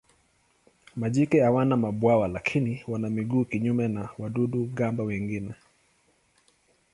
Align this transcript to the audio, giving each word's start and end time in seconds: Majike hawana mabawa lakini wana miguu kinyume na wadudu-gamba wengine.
Majike 0.95 1.39
hawana 1.41 1.77
mabawa 1.77 2.27
lakini 2.27 2.83
wana 2.87 3.09
miguu 3.09 3.45
kinyume 3.45 3.87
na 3.87 4.09
wadudu-gamba 4.17 5.03
wengine. 5.03 5.51